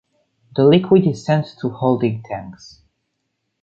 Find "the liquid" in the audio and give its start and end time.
0.55-1.05